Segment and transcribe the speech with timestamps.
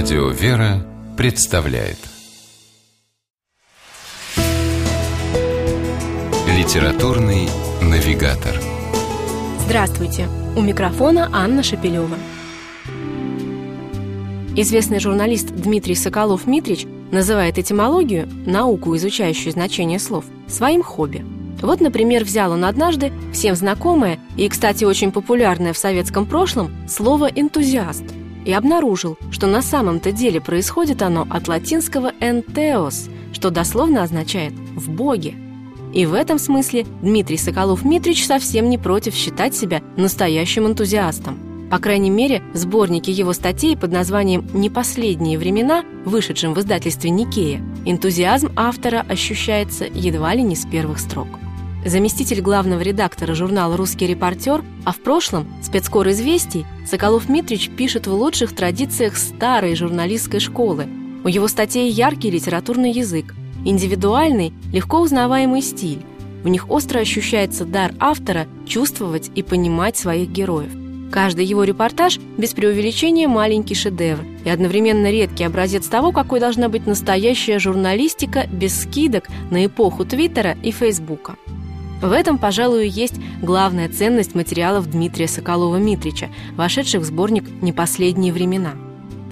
[0.00, 1.98] Радио «Вера» представляет
[6.56, 7.48] Литературный
[7.82, 8.54] навигатор
[9.66, 10.28] Здравствуйте!
[10.56, 12.16] У микрофона Анна Шапилева.
[14.54, 21.26] Известный журналист Дмитрий Соколов-Митрич называет этимологию, науку, изучающую значение слов, своим хобби.
[21.60, 27.26] Вот, например, взял он однажды всем знакомое и, кстати, очень популярное в советском прошлом слово
[27.26, 28.04] «энтузиаст»
[28.44, 34.90] и обнаружил, что на самом-то деле происходит оно от латинского «enteos», что дословно означает «в
[34.90, 35.34] Боге».
[35.92, 41.38] И в этом смысле Дмитрий Соколов-Митрич совсем не против считать себя настоящим энтузиастом.
[41.70, 47.10] По крайней мере, в сборнике его статей под названием «Не последние времена», вышедшем в издательстве
[47.10, 51.28] «Никея», энтузиазм автора ощущается едва ли не с первых строк
[51.84, 58.54] заместитель главного редактора журнала «Русский репортер», а в прошлом спецкор известий, Соколов-Митрич пишет в лучших
[58.54, 60.86] традициях старой журналистской школы.
[61.24, 66.04] У его статей яркий литературный язык, индивидуальный, легко узнаваемый стиль.
[66.42, 70.70] В них остро ощущается дар автора чувствовать и понимать своих героев.
[71.10, 76.86] Каждый его репортаж без преувеличения маленький шедевр и одновременно редкий образец того, какой должна быть
[76.86, 81.36] настоящая журналистика без скидок на эпоху Твиттера и Фейсбука.
[82.00, 88.74] В этом, пожалуй, есть главная ценность материалов Дмитрия Соколова-Митрича, вошедших в сборник «Не последние времена».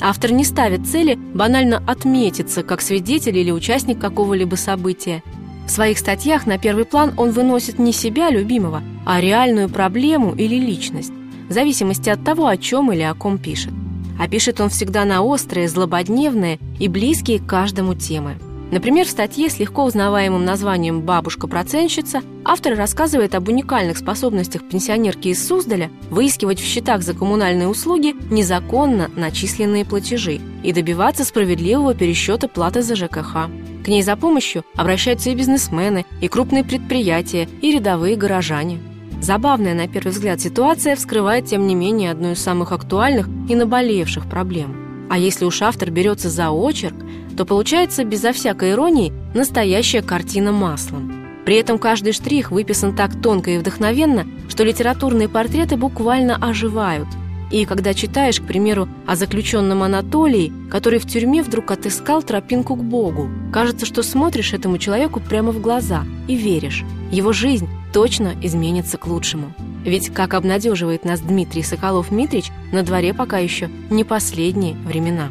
[0.01, 5.23] Автор не ставит цели банально отметиться как свидетель или участник какого-либо события.
[5.67, 10.57] В своих статьях на первый план он выносит не себя любимого, а реальную проблему или
[10.57, 11.13] личность,
[11.49, 13.73] в зависимости от того, о чем или о ком пишет.
[14.19, 18.37] А пишет он всегда на острые, злободневные и близкие к каждому темы–
[18.71, 25.47] Например, в статье с легко узнаваемым названием «Бабушка-процентщица» автор рассказывает об уникальных способностях пенсионерки из
[25.47, 32.83] Суздаля выискивать в счетах за коммунальные услуги незаконно начисленные платежи и добиваться справедливого пересчета платы
[32.83, 33.49] за ЖКХ.
[33.85, 38.81] К ней за помощью обращаются и бизнесмены, и крупные предприятия, и рядовые горожане.
[39.23, 44.29] Забавная на первый взгляд ситуация вскрывает, тем не менее, одну из самых актуальных и наболевших
[44.29, 46.97] проблем– а если уж автор берется за очерк,
[47.37, 51.13] то получается, безо всякой иронии, настоящая картина маслом.
[51.45, 57.07] При этом каждый штрих выписан так тонко и вдохновенно, что литературные портреты буквально оживают.
[57.53, 62.83] И когда читаешь, к примеру, о заключенном Анатолии, который в тюрьме вдруг отыскал тропинку к
[62.83, 66.85] Богу, кажется, что смотришь этому человеку прямо в глаза и веришь.
[67.13, 69.53] Его жизнь точно изменится к лучшему.
[69.85, 75.31] Ведь, как обнадеживает нас Дмитрий Соколов-Митрич, на дворе пока еще не последние времена.